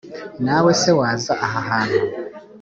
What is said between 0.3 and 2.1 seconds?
Nawe se waza aha hantu